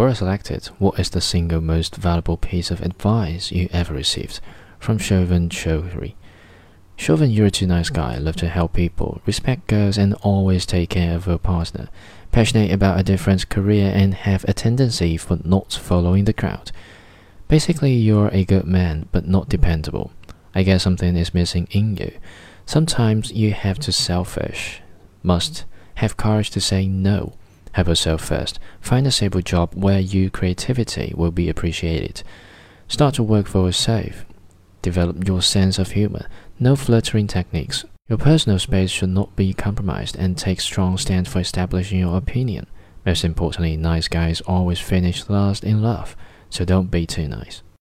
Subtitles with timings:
[0.00, 4.40] Quora selected What is the single most valuable piece of advice you ever received?
[4.78, 6.14] from Shovan Chowdhury.
[6.96, 10.88] Shovan, you're a too nice guy, love to help people, respect girls, and always take
[10.88, 11.90] care of your partner.
[12.32, 16.72] Passionate about a different career and have a tendency for not following the crowd.
[17.48, 20.12] Basically, you're a good man, but not dependable.
[20.54, 22.12] I guess something is missing in you.
[22.64, 24.80] Sometimes you have to selfish.
[25.22, 27.34] Must have courage to say no.
[27.72, 28.58] Help yourself first.
[28.80, 32.22] Find a stable job where your creativity will be appreciated.
[32.88, 34.24] Start to work for yourself.
[34.82, 36.26] Develop your sense of humor.
[36.58, 37.84] No flattering techniques.
[38.08, 42.66] Your personal space should not be compromised and take strong stand for establishing your opinion.
[43.06, 46.16] Most importantly, nice guys always finish last in love,
[46.48, 47.62] so don't be too nice.